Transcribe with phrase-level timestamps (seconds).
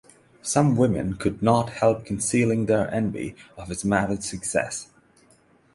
[0.41, 4.89] Some women could not help concealing their envy of his marriage success.